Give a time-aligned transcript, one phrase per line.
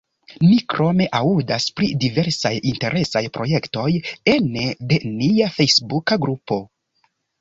[0.43, 3.87] Ni krome aŭdas pri diversaj interesaj projektoj
[4.37, 6.61] ene de nia fejsbuka grupo.